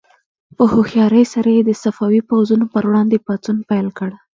په 0.55 0.63
هوښیارۍ 0.73 1.23
سره 1.33 1.49
یې 1.55 1.61
د 1.65 1.71
صفوي 1.83 2.21
پوځونو 2.29 2.65
پر 2.73 2.83
وړاندې 2.89 3.23
پاڅون 3.25 3.57
پیل 3.69 3.87
کړ. 3.97 4.09